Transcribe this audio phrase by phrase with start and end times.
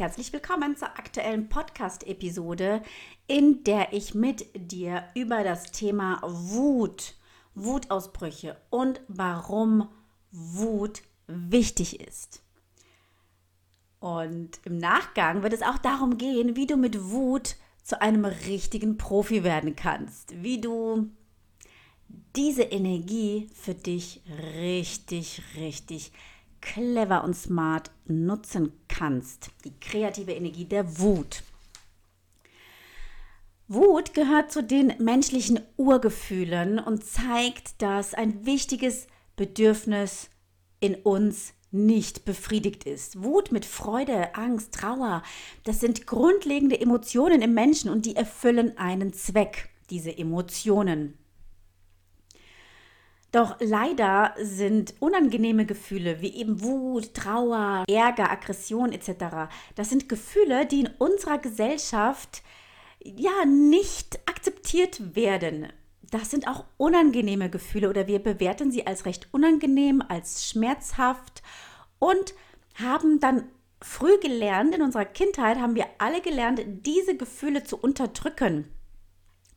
[0.00, 2.80] herzlich willkommen zur aktuellen Podcast-Episode,
[3.26, 7.16] in der ich mit dir über das Thema Wut,
[7.54, 9.90] Wutausbrüche und warum
[10.30, 12.42] Wut wichtig ist.
[13.98, 18.96] Und im Nachgang wird es auch darum gehen, wie du mit Wut zu einem richtigen
[18.96, 21.10] Profi werden kannst, wie du
[22.36, 24.22] diese Energie für dich
[24.56, 26.12] richtig, richtig
[26.60, 29.50] clever und smart nutzen kannst.
[29.64, 31.42] Die kreative Energie der Wut.
[33.68, 40.28] Wut gehört zu den menschlichen Urgefühlen und zeigt, dass ein wichtiges Bedürfnis
[40.80, 43.22] in uns nicht befriedigt ist.
[43.22, 45.22] Wut mit Freude, Angst, Trauer,
[45.64, 51.16] das sind grundlegende Emotionen im Menschen und die erfüllen einen Zweck, diese Emotionen.
[53.32, 59.50] Doch leider sind unangenehme Gefühle wie eben Wut, Trauer, Ärger, Aggression etc.
[59.76, 62.42] Das sind Gefühle, die in unserer Gesellschaft
[63.02, 65.68] ja nicht akzeptiert werden.
[66.10, 71.42] Das sind auch unangenehme Gefühle oder wir bewerten sie als recht unangenehm, als schmerzhaft
[72.00, 72.34] und
[72.74, 73.44] haben dann
[73.80, 78.66] früh gelernt, in unserer Kindheit haben wir alle gelernt, diese Gefühle zu unterdrücken.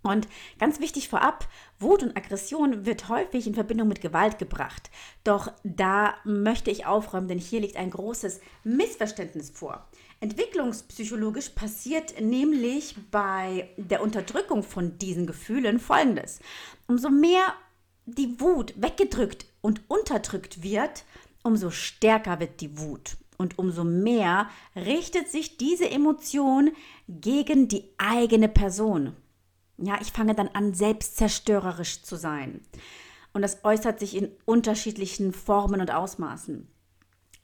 [0.04, 0.28] Und
[0.60, 1.48] ganz wichtig vorab,
[1.80, 4.92] Wut und Aggression wird häufig in Verbindung mit Gewalt gebracht.
[5.24, 9.88] Doch da möchte ich aufräumen, denn hier liegt ein großes Missverständnis vor.
[10.20, 16.40] Entwicklungspsychologisch passiert nämlich bei der Unterdrückung von diesen Gefühlen Folgendes.
[16.88, 17.54] Umso mehr
[18.06, 21.06] die Wut weggedrückt und unterdrückt wird,
[21.44, 23.18] umso stärker wird die Wut.
[23.38, 26.72] Und umso mehr richtet sich diese Emotion
[27.08, 29.16] gegen die eigene Person.
[29.78, 32.62] Ja, ich fange dann an, selbstzerstörerisch zu sein.
[33.34, 36.68] Und das äußert sich in unterschiedlichen Formen und Ausmaßen.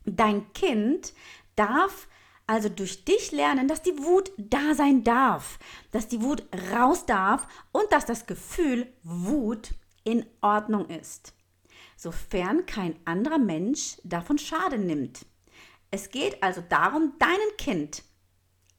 [0.06, 1.14] Dein Kind
[1.56, 2.08] darf
[2.50, 5.60] also durch dich lernen, dass die Wut da sein darf,
[5.92, 9.70] dass die Wut raus darf und dass das Gefühl Wut
[10.04, 11.34] in Ordnung ist,
[11.96, 15.28] sofern kein anderer Mensch davon Schaden nimmt.
[15.92, 18.04] Es geht also darum, deinem Kind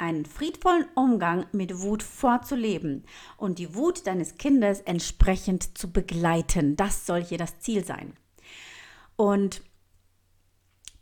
[0.00, 3.04] einen friedvollen Umgang mit Wut vorzuleben
[3.36, 6.76] und die Wut deines Kindes entsprechend zu begleiten.
[6.76, 8.14] Das soll hier das Ziel sein.
[9.16, 9.62] Und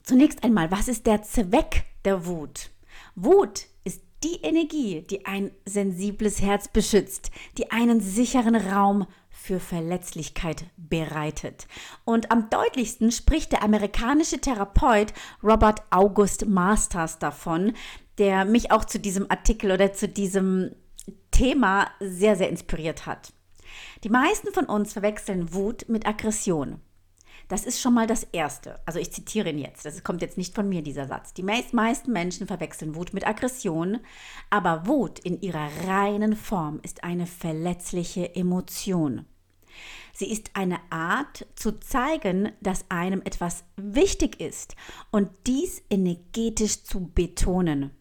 [0.02, 2.70] zunächst einmal, was ist der Zweck der Wut?
[3.14, 10.64] Wut ist die Energie, die ein sensibles Herz beschützt, die einen sicheren Raum für Verletzlichkeit
[10.76, 11.68] bereitet.
[12.04, 15.12] Und am deutlichsten spricht der amerikanische Therapeut
[15.44, 17.74] Robert August Masters davon,
[18.18, 20.74] der mich auch zu diesem Artikel oder zu diesem
[21.30, 23.32] Thema sehr, sehr inspiriert hat.
[24.04, 26.80] Die meisten von uns verwechseln Wut mit Aggression.
[27.48, 28.78] Das ist schon mal das Erste.
[28.84, 29.84] Also ich zitiere ihn jetzt.
[29.86, 31.32] Das kommt jetzt nicht von mir, dieser Satz.
[31.32, 34.00] Die meisten Menschen verwechseln Wut mit Aggression,
[34.50, 39.24] aber Wut in ihrer reinen Form ist eine verletzliche Emotion.
[40.12, 44.74] Sie ist eine Art zu zeigen, dass einem etwas wichtig ist
[45.10, 47.92] und dies energetisch zu betonen.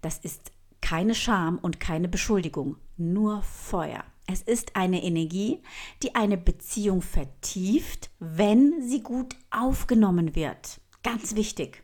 [0.00, 4.04] Das ist keine Scham und keine Beschuldigung, nur Feuer.
[4.26, 5.62] Es ist eine Energie,
[6.02, 10.80] die eine Beziehung vertieft, wenn sie gut aufgenommen wird.
[11.02, 11.82] Ganz wichtig.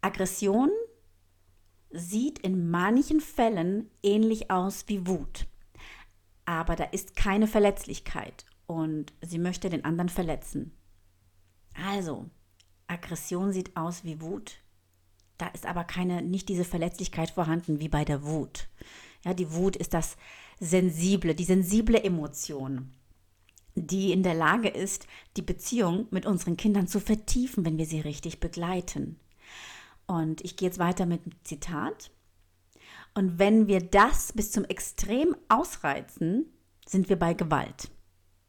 [0.00, 0.70] Aggression
[1.90, 5.46] sieht in manchen Fällen ähnlich aus wie Wut.
[6.44, 10.72] Aber da ist keine Verletzlichkeit und sie möchte den anderen verletzen.
[11.74, 12.30] Also,
[12.86, 14.60] Aggression sieht aus wie Wut,
[15.38, 18.68] da ist aber keine, nicht diese Verletzlichkeit vorhanden wie bei der Wut.
[19.24, 20.16] Ja, die Wut ist das
[20.60, 22.92] sensible, die sensible Emotion,
[23.74, 28.00] die in der Lage ist, die Beziehung mit unseren Kindern zu vertiefen, wenn wir sie
[28.00, 29.18] richtig begleiten.
[30.06, 32.10] Und ich gehe jetzt weiter mit dem Zitat.
[33.14, 36.46] Und wenn wir das bis zum Extrem ausreizen,
[36.86, 37.90] sind wir bei Gewalt.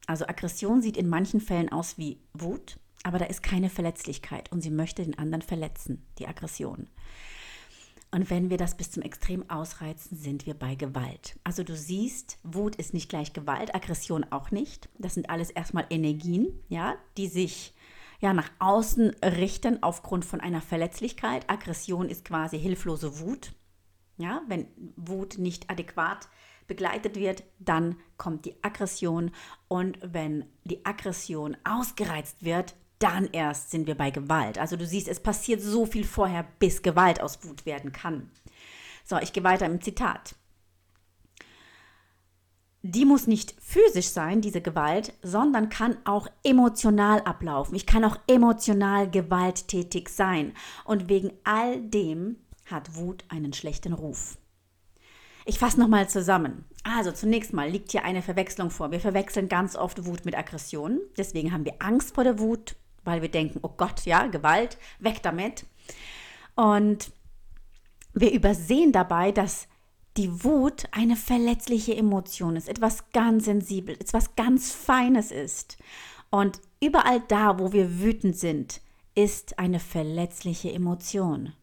[0.06, 4.60] Also Aggression sieht in manchen Fällen aus wie Wut, aber da ist keine Verletzlichkeit und
[4.60, 6.90] sie möchte den anderen verletzen, die Aggression.
[8.12, 11.40] Und wenn wir das bis zum Extrem ausreizen, sind wir bei Gewalt.
[11.46, 14.90] Also du siehst, Wut ist nicht gleich Gewalt, Aggression auch nicht.
[14.98, 17.74] Das sind alles erstmal Energien, ja, die sich
[18.20, 21.50] ja nach außen richten aufgrund von einer Verletzlichkeit.
[21.50, 23.54] Aggression ist quasi hilflose Wut.
[24.18, 24.68] Ja, wenn
[24.98, 26.28] Wut nicht adäquat
[26.68, 29.32] begleitet wird, dann kommt die Aggression
[29.70, 34.58] und wenn die Aggression ausgereizt wird, dann erst sind wir bei Gewalt.
[34.58, 38.30] Also du siehst, es passiert so viel vorher, bis Gewalt aus Wut werden kann.
[39.06, 40.36] So, ich gehe weiter im Zitat.
[42.84, 47.76] die muss nicht physisch sein, diese Gewalt, sondern kann auch emotional ablaufen.
[47.76, 50.54] Ich kann auch emotional gewalttätig sein.
[50.86, 54.38] Und wegen all dem hat Wut einen schlechten Ruf.
[55.46, 56.66] Ich fasse nochmal zusammen.
[56.84, 58.92] Also zunächst mal liegt hier eine Verwechslung vor.
[58.92, 61.00] Wir verwechseln ganz oft Wut mit Aggression.
[61.18, 62.76] Deswegen haben wir Angst vor der Wut,
[63.08, 65.66] weil wir denken, oh Gott, ja, Gewalt, weg damit.
[66.56, 67.12] Und
[68.14, 69.68] wir übersehen dabei, dass
[70.18, 75.78] die Wut eine verletzliche Emotion ist, etwas ganz Sensibles, etwas ganz Feines ist.
[76.30, 78.82] Und überall da, wo wir wütend sind,
[79.16, 81.54] ist eine verletzliche Emotion.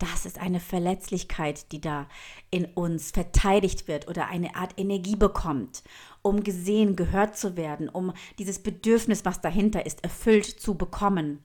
[0.00, 2.08] Das ist eine Verletzlichkeit, die da
[2.50, 5.84] in uns verteidigt wird oder eine Art Energie bekommt,
[6.22, 11.40] um gesehen, gehört zu werden, um dieses Bedürfnis, was dahinter ist, erfüllt zu bekommen.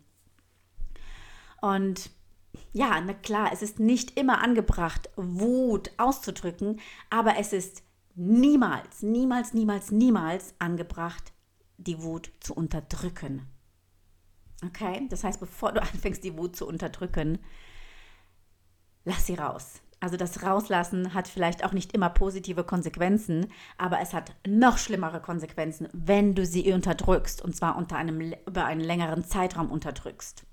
[1.62, 2.12] Und
[2.72, 6.80] ja, na klar, es ist nicht immer angebracht, Wut auszudrücken,
[7.10, 7.84] aber es ist
[8.16, 11.34] niemals, niemals, niemals, niemals angebracht,
[11.78, 13.48] die Wut zu unterdrücken.
[14.66, 17.40] Okay, das heißt, bevor du anfängst, die Wut zu unterdrücken,
[19.06, 19.82] lass sie raus.
[20.02, 23.48] Also das Rauslassen hat vielleicht auch nicht immer positive Konsequenzen,
[23.78, 28.66] aber es hat noch schlimmere Konsequenzen, wenn du sie unterdrückst und zwar unter einem, über
[28.66, 30.44] einen längeren Zeitraum unterdrückst.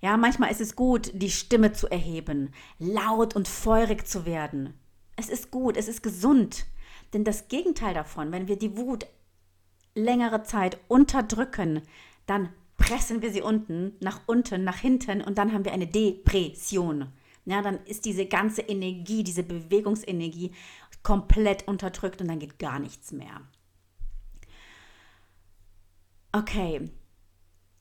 [0.00, 4.74] Ja, manchmal ist es gut, die Stimme zu erheben, laut und feurig zu werden.
[5.16, 6.66] Es ist gut, es ist gesund.
[7.12, 9.06] Denn das Gegenteil davon, wenn wir die Wut
[9.94, 11.82] längere Zeit unterdrücken,
[12.26, 17.12] dann pressen wir sie unten, nach unten, nach hinten und dann haben wir eine Depression.
[17.46, 20.52] Ja, dann ist diese ganze Energie, diese Bewegungsenergie
[21.02, 23.42] komplett unterdrückt und dann geht gar nichts mehr.
[26.32, 26.90] Okay,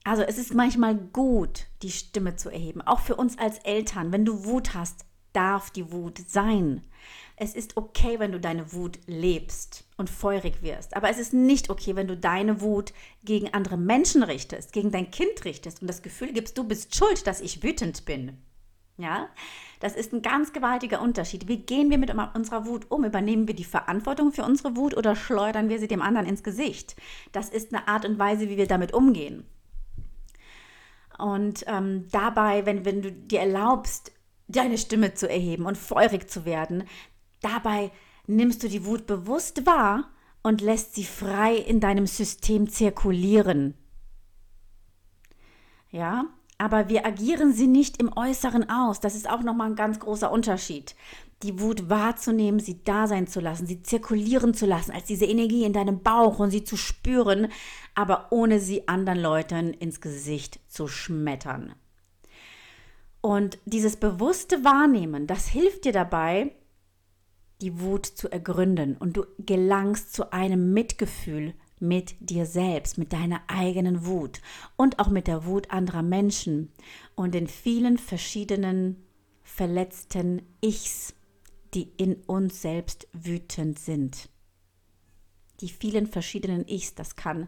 [0.04, 4.12] also es ist manchmal gut, die Stimme zu erheben, auch für uns als Eltern.
[4.12, 6.82] Wenn du Wut hast, darf die Wut sein.
[7.36, 10.96] Es ist okay, wenn du deine Wut lebst und feurig wirst.
[10.96, 12.94] Aber es ist nicht okay, wenn du deine Wut
[13.24, 17.26] gegen andere Menschen richtest, gegen dein Kind richtest und das Gefühl gibst, du bist schuld,
[17.26, 18.38] dass ich wütend bin.
[18.98, 19.28] Ja,
[19.80, 21.48] das ist ein ganz gewaltiger Unterschied.
[21.48, 23.04] Wie gehen wir mit unserer Wut um?
[23.04, 26.96] Übernehmen wir die Verantwortung für unsere Wut oder schleudern wir sie dem anderen ins Gesicht?
[27.32, 29.46] Das ist eine Art und Weise, wie wir damit umgehen.
[31.18, 34.12] Und ähm, dabei, wenn, wenn du dir erlaubst,
[34.48, 36.84] deine Stimme zu erheben und feurig zu werden,
[37.42, 37.92] dabei
[38.28, 40.12] nimmst du die Wut bewusst wahr
[40.44, 43.76] und lässt sie frei in deinem System zirkulieren.
[45.90, 46.26] Ja,
[46.58, 49.00] aber wir agieren sie nicht im Äußeren aus.
[49.00, 50.96] Das ist auch nochmal ein ganz großer Unterschied
[51.44, 55.66] die Wut wahrzunehmen, sie da sein zu lassen, sie zirkulieren zu lassen, als diese Energie
[55.66, 57.50] in deinem Bauch und sie zu spüren,
[57.96, 61.76] aber ohne sie anderen Leuten ins Gesicht zu schmettern.
[63.22, 66.56] Und dieses bewusste Wahrnehmen, das hilft dir dabei,
[67.62, 71.54] die Wut zu ergründen und du gelangst zu einem Mitgefühl
[71.84, 74.42] mit dir selbst, mit deiner eigenen Wut
[74.78, 76.72] und auch mit der Wut anderer Menschen
[77.14, 79.04] und den vielen verschiedenen
[79.44, 81.14] verletzten Ichs,
[81.74, 84.30] die in uns selbst wütend sind.
[85.60, 87.48] Die vielen verschiedenen Ichs, das kann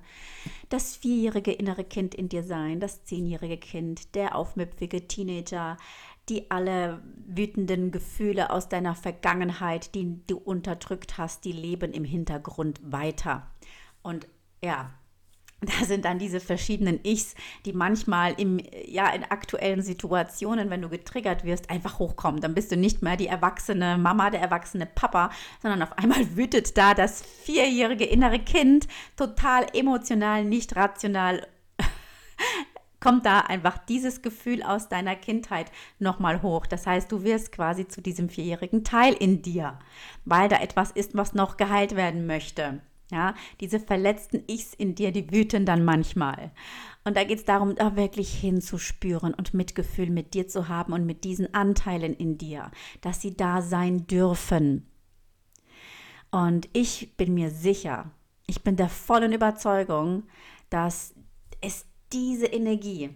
[0.69, 5.77] das vierjährige innere Kind in dir sein, das zehnjährige Kind, der aufmüpfige Teenager,
[6.29, 12.79] die alle wütenden Gefühle aus deiner Vergangenheit, die du unterdrückt hast, die leben im Hintergrund
[12.83, 13.51] weiter.
[14.05, 14.27] Und
[14.63, 14.91] ja,
[15.61, 17.33] da sind dann diese verschiedenen Ichs,
[17.65, 22.39] die manchmal im, ja, in aktuellen Situationen, wenn du getriggert wirst, einfach hochkommen.
[22.39, 26.77] Dann bist du nicht mehr die erwachsene Mama, der erwachsene Papa, sondern auf einmal wütet
[26.77, 31.47] da das vierjährige innere Kind total emotional, nicht rational.
[32.99, 36.67] kommt da einfach dieses Gefühl aus deiner Kindheit nochmal hoch.
[36.67, 39.79] Das heißt, du wirst quasi zu diesem vierjährigen Teil in dir,
[40.25, 42.81] weil da etwas ist, was noch geheilt werden möchte.
[43.11, 46.51] Ja, diese verletzten Ichs in dir, die wüten dann manchmal.
[47.03, 51.05] Und da geht es darum, da wirklich hinzuspüren und Mitgefühl mit dir zu haben und
[51.05, 52.71] mit diesen Anteilen in dir,
[53.01, 54.89] dass sie da sein dürfen.
[56.31, 58.11] Und ich bin mir sicher,
[58.47, 60.23] ich bin der vollen Überzeugung,
[60.71, 61.13] dass
[61.61, 63.11] es diese Energie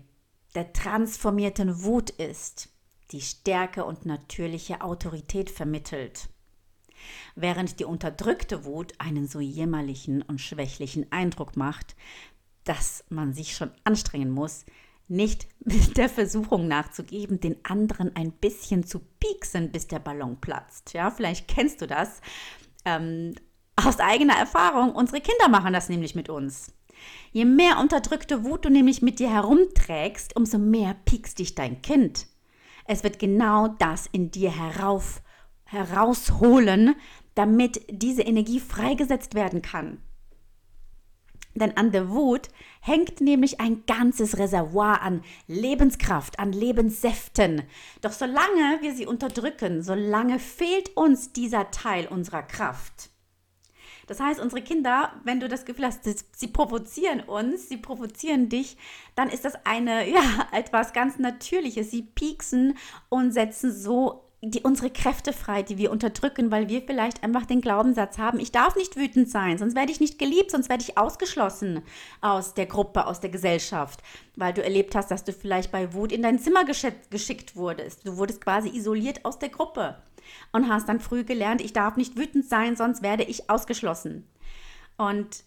[0.54, 2.70] der transformierten Wut ist,
[3.12, 6.30] die Stärke und natürliche Autorität vermittelt
[7.36, 11.96] während die unterdrückte Wut einen so jämmerlichen und schwächlichen Eindruck macht,
[12.64, 14.66] dass man sich schon anstrengen muss,
[15.08, 20.94] nicht mit der Versuchung nachzugeben, den anderen ein bisschen zu pieksen, bis der Ballon platzt.
[20.94, 22.22] Ja, vielleicht kennst du das
[22.86, 23.36] ähm,
[23.76, 24.94] aus eigener Erfahrung.
[24.94, 26.74] Unsere Kinder machen das nämlich mit uns.
[27.32, 32.28] Je mehr unterdrückte Wut du nämlich mit dir herumträgst, umso mehr piekst dich dein Kind.
[32.86, 35.22] Es wird genau das in dir herauf,
[35.72, 36.96] herausholen,
[37.36, 40.00] damit diese Energie freigesetzt werden kann.
[41.56, 42.48] Denn an der Wut
[42.80, 47.64] hängt nämlich ein ganzes Reservoir an Lebenskraft, an Lebenssäften.
[48.02, 53.10] Doch solange wir sie unterdrücken, solange fehlt uns dieser Teil unserer Kraft.
[54.08, 56.02] Das heißt, unsere Kinder, wenn du das Gefühl hast,
[56.36, 58.76] sie provozieren uns, sie provozieren dich,
[59.16, 61.92] dann ist das eine, ja, etwas ganz Natürliches.
[61.92, 62.78] Sie pieksen
[63.10, 67.60] und setzen so die, unsere Kräfte frei, die wir unterdrücken, weil wir vielleicht einfach den
[67.60, 70.98] Glaubenssatz haben, ich darf nicht wütend sein, sonst werde ich nicht geliebt, sonst werde ich
[70.98, 71.82] ausgeschlossen
[72.22, 74.02] aus der Gruppe, aus der Gesellschaft,
[74.36, 78.08] weil du erlebt hast, dass du vielleicht bei Wut in dein Zimmer geschickt wurdest.
[78.08, 80.02] Du wurdest quasi isoliert aus der Gruppe
[80.54, 84.26] und hast dann früh gelernt, ich darf nicht wütend sein, sonst werde ich ausgeschlossen.
[84.98, 85.44] Und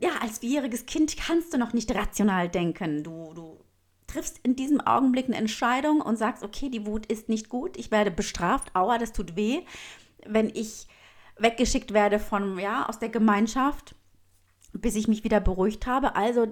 [0.00, 3.02] ja, als vierjähriges Kind kannst du noch nicht rational denken.
[3.02, 3.65] Du, du
[4.06, 7.90] triffst in diesem Augenblick eine Entscheidung und sagst, okay, die Wut ist nicht gut, ich
[7.90, 9.62] werde bestraft, aua, das tut weh,
[10.26, 10.86] wenn ich
[11.38, 13.94] weggeschickt werde von, ja, aus der Gemeinschaft,
[14.72, 16.16] bis ich mich wieder beruhigt habe.
[16.16, 16.46] Also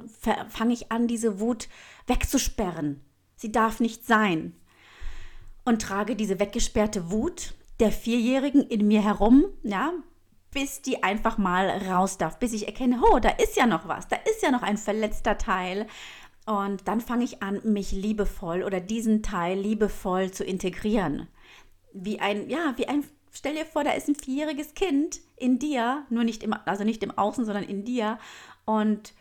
[0.49, 1.69] fange ich an, diese Wut
[2.07, 3.01] wegzusperren.
[3.37, 4.55] Sie darf nicht sein.
[5.65, 9.93] Und trage diese weggesperrte Wut der Vierjährigen in mir herum, ja,
[10.51, 14.07] bis die einfach mal raus darf, bis ich erkenne, oh, da ist ja noch was,
[14.09, 15.87] da ist ja noch ein verletzter Teil,
[16.47, 21.29] und dann fange ich an, mich liebevoll oder diesen Teil liebevoll zu integrieren.
[21.93, 26.05] Wie ein, ja, wie ein, stell dir vor, da ist ein vierjähriges Kind in dir,
[26.11, 28.19] nur nicht im, also nicht im Außen, sondern in dir.
[28.67, 29.15] Und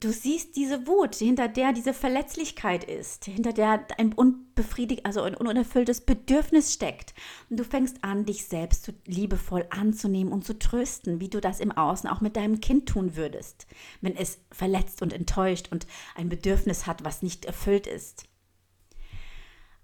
[0.00, 5.34] du siehst diese Wut, hinter der diese Verletzlichkeit ist, hinter der ein unbefriedigt, also ein
[5.34, 7.14] unerfülltes Bedürfnis steckt.
[7.50, 11.72] Und du fängst an, dich selbst liebevoll anzunehmen und zu trösten, wie du das im
[11.72, 13.66] Außen auch mit deinem Kind tun würdest,
[14.00, 18.24] wenn es verletzt und enttäuscht und ein Bedürfnis hat, was nicht erfüllt ist.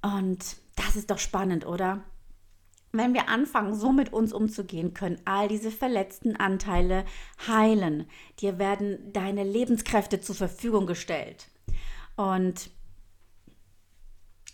[0.02, 2.04] Und das ist doch spannend, oder?
[2.96, 7.04] Wenn wir anfangen, so mit uns umzugehen, können all diese verletzten Anteile
[7.46, 8.06] heilen.
[8.40, 11.48] Dir werden deine Lebenskräfte zur Verfügung gestellt.
[12.16, 12.70] Und,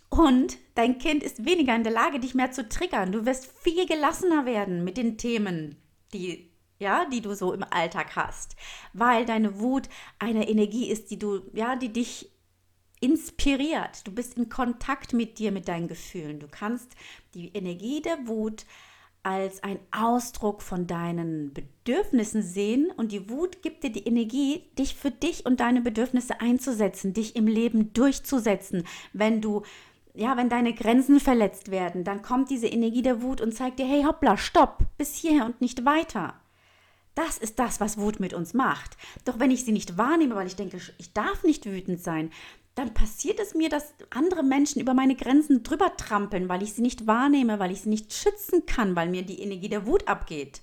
[0.09, 3.13] und dein Kind ist weniger in der Lage, dich mehr zu triggern.
[3.13, 5.77] Du wirst viel gelassener werden mit den Themen,
[6.15, 8.57] die, ja, die du so im Alltag hast.
[8.95, 12.31] Weil deine Wut eine Energie ist, die du, ja, die dich
[13.01, 14.07] inspiriert.
[14.07, 16.39] Du bist in Kontakt mit dir, mit deinen Gefühlen.
[16.39, 16.95] Du kannst
[17.35, 18.65] die Energie der Wut
[19.23, 24.95] als ein Ausdruck von deinen Bedürfnissen sehen und die Wut gibt dir die Energie, dich
[24.95, 28.85] für dich und deine Bedürfnisse einzusetzen, dich im Leben durchzusetzen.
[29.13, 29.63] Wenn du
[30.15, 33.87] ja, wenn deine Grenzen verletzt werden, dann kommt diese Energie der Wut und zeigt dir,
[33.87, 36.35] hey, hoppla, stopp, bis hierher und nicht weiter.
[37.15, 38.97] Das ist das, was Wut mit uns macht.
[39.25, 42.31] Doch wenn ich sie nicht wahrnehme, weil ich denke, ich darf nicht wütend sein,
[42.81, 46.81] dann passiert es mir, dass andere Menschen über meine Grenzen drüber trampeln, weil ich sie
[46.81, 50.63] nicht wahrnehme, weil ich sie nicht schützen kann, weil mir die Energie der Wut abgeht.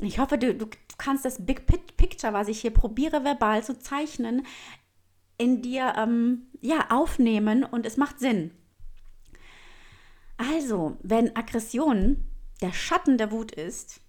[0.00, 0.66] Ich hoffe, du, du
[0.98, 4.44] kannst das Big Picture, was ich hier probiere verbal zu zeichnen,
[5.38, 8.50] in dir ähm, ja, aufnehmen und es macht Sinn.
[10.36, 12.24] Also, wenn Aggression
[12.60, 14.00] der Schatten der Wut ist,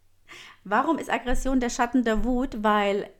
[0.64, 2.64] warum ist Aggression der Schatten der Wut?
[2.64, 3.10] Weil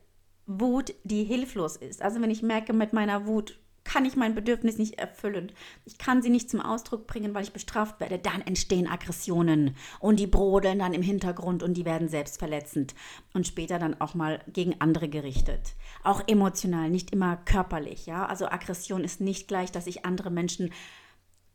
[0.49, 2.01] Wut, die hilflos ist.
[2.01, 5.51] Also wenn ich merke, mit meiner Wut kann ich mein Bedürfnis nicht erfüllen,
[5.85, 10.19] ich kann sie nicht zum Ausdruck bringen, weil ich bestraft werde, dann entstehen Aggressionen und
[10.19, 12.93] die brodeln dann im Hintergrund und die werden selbstverletzend
[13.33, 15.75] und später dann auch mal gegen andere gerichtet.
[16.03, 18.07] Auch emotional, nicht immer körperlich.
[18.07, 18.25] Ja?
[18.25, 20.73] Also Aggression ist nicht gleich, dass ich andere Menschen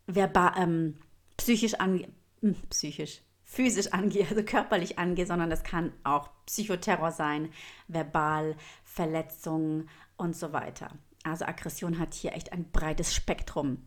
[0.07, 0.99] verbal, ähm,
[1.37, 2.09] psychisch angehe,
[2.41, 7.51] hm, psychisch, physisch angehe, also körperlich angehe, sondern das kann auch Psychoterror sein,
[7.89, 10.91] verbal, Verletzungen und so weiter.
[11.25, 13.87] Also Aggression hat hier echt ein breites Spektrum.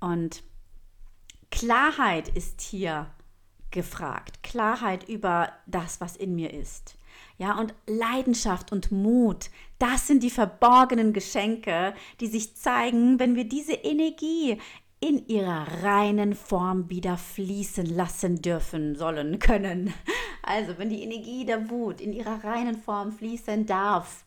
[0.00, 0.42] Und
[1.50, 3.10] Klarheit ist hier
[3.70, 4.42] gefragt.
[4.42, 6.96] Klarheit über das, was in mir ist.
[7.38, 13.48] Ja, und Leidenschaft und Mut, das sind die verborgenen Geschenke, die sich zeigen, wenn wir
[13.48, 14.60] diese Energie
[15.04, 19.92] in ihrer reinen Form wieder fließen lassen dürfen, sollen, können.
[20.42, 24.24] Also, wenn die Energie der Wut in ihrer reinen Form fließen darf,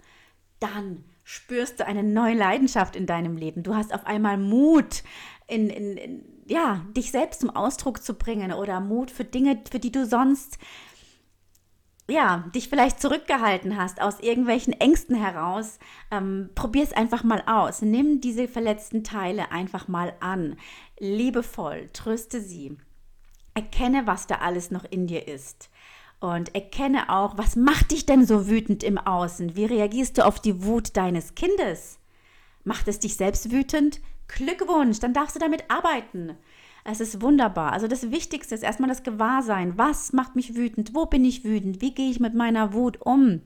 [0.60, 3.64] dann spürst du eine neue Leidenschaft in deinem Leben.
[3.64, 5.04] Du hast auf einmal Mut,
[5.48, 9.80] in, in, in, ja, dich selbst zum Ausdruck zu bringen oder Mut für Dinge, für
[9.80, 10.60] die du sonst
[12.10, 15.78] ja, dich vielleicht zurückgehalten hast aus irgendwelchen Ängsten heraus,
[16.10, 17.82] ähm, probier es einfach mal aus.
[17.82, 20.56] Nimm diese verletzten Teile einfach mal an.
[21.00, 22.78] Liebevoll, tröste sie.
[23.54, 25.70] Erkenne, was da alles noch in dir ist.
[26.20, 29.56] Und erkenne auch, was macht dich denn so wütend im Außen?
[29.56, 32.00] Wie reagierst du auf die Wut deines Kindes?
[32.64, 34.00] Macht es dich selbst wütend?
[34.28, 36.38] Glückwunsch, dann darfst du damit arbeiten.
[36.90, 37.74] Es ist wunderbar.
[37.74, 39.78] Also das Wichtigste ist erstmal das Gewahrsein.
[39.78, 40.96] Was macht mich wütend?
[40.96, 41.82] Wo bin ich wütend?
[41.82, 43.42] Wie gehe ich mit meiner Wut um?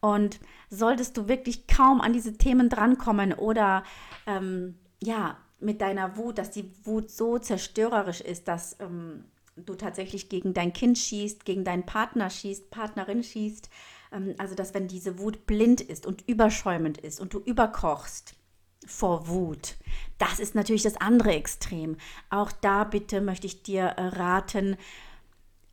[0.00, 0.40] Und
[0.70, 3.84] solltest du wirklich kaum an diese Themen drankommen oder
[4.26, 10.28] ähm, ja, mit deiner Wut, dass die Wut so zerstörerisch ist, dass ähm, du tatsächlich
[10.28, 13.70] gegen dein Kind schießt, gegen deinen Partner schießt, Partnerin schießt.
[14.10, 18.34] Ähm, also, dass wenn diese Wut blind ist und überschäumend ist und du überkochst
[18.86, 19.76] vor Wut,
[20.18, 21.96] das ist natürlich das andere Extrem.
[22.30, 24.76] Auch da bitte möchte ich dir äh, raten,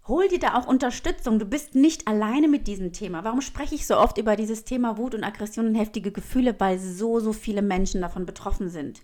[0.08, 1.38] Hol dir da auch Unterstützung.
[1.38, 3.24] Du bist nicht alleine mit diesem Thema.
[3.24, 6.56] Warum spreche ich so oft über dieses Thema Wut und Aggression und heftige Gefühle?
[6.60, 9.02] Weil so, so viele Menschen davon betroffen sind.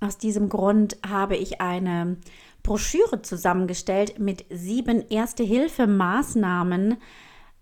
[0.00, 2.18] Aus diesem Grund habe ich eine
[2.62, 6.98] Broschüre zusammengestellt mit sieben Erste-Hilfe-Maßnahmen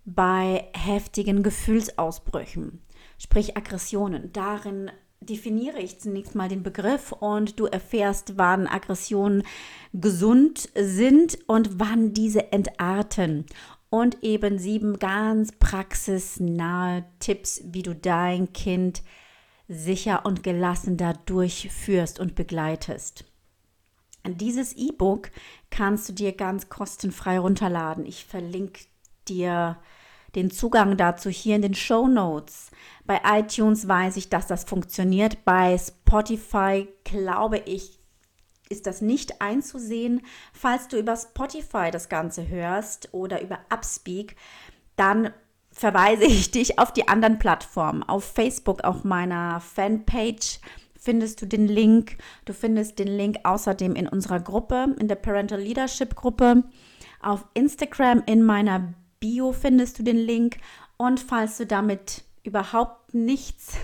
[0.03, 2.81] bei heftigen Gefühlsausbrüchen,
[3.17, 4.33] sprich Aggressionen.
[4.33, 9.43] Darin definiere ich zunächst mal den Begriff und du erfährst, wann Aggressionen
[9.93, 13.45] gesund sind und wann diese entarten.
[13.89, 19.03] Und eben sieben ganz praxisnahe Tipps, wie du dein Kind
[19.67, 23.25] sicher und gelassen da durchführst und begleitest.
[24.27, 25.31] Dieses E-Book
[25.69, 28.05] kannst du dir ganz kostenfrei runterladen.
[28.05, 28.81] Ich verlinke
[29.27, 29.77] dir
[30.35, 32.71] den Zugang dazu hier in den Show Notes.
[33.05, 35.45] Bei iTunes weiß ich, dass das funktioniert.
[35.45, 37.99] Bei Spotify glaube ich,
[38.69, 40.21] ist das nicht einzusehen.
[40.53, 44.35] Falls du über Spotify das Ganze hörst oder über Upspeak,
[44.95, 45.31] dann
[45.71, 48.01] verweise ich dich auf die anderen Plattformen.
[48.03, 50.59] Auf Facebook, auf meiner Fanpage
[50.97, 52.17] findest du den Link.
[52.45, 56.63] Du findest den Link außerdem in unserer Gruppe, in der Parental Leadership Gruppe.
[57.21, 60.57] Auf Instagram in meiner Bio findest du den Link.
[60.97, 63.77] Und falls du damit überhaupt nichts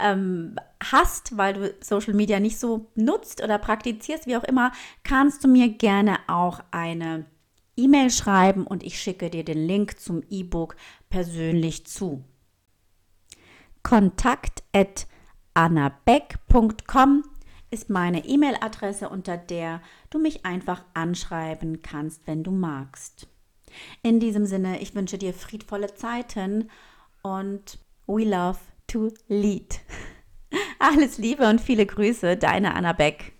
[0.00, 5.44] ähm, hast, weil du Social Media nicht so nutzt oder praktizierst, wie auch immer, kannst
[5.44, 7.26] du mir gerne auch eine
[7.76, 10.76] E-Mail schreiben und ich schicke dir den Link zum E-Book
[11.10, 12.24] persönlich zu.
[13.82, 15.06] Kontakt at
[15.54, 17.24] annabeck.com
[17.70, 23.26] ist meine E-Mail-Adresse, unter der du mich einfach anschreiben kannst, wenn du magst.
[24.02, 26.70] In diesem Sinne, ich wünsche dir friedvolle Zeiten
[27.22, 29.80] und we love to lead.
[30.78, 33.33] Alles Liebe und viele Grüße, deine Anna Beck.